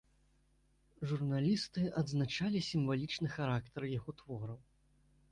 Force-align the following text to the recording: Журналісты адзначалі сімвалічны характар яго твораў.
Журналісты 1.09 1.83
адзначалі 2.01 2.61
сімвалічны 2.69 3.27
характар 3.35 3.81
яго 3.97 4.11
твораў. 4.23 4.57